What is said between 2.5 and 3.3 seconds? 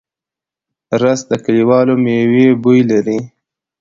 بوی لري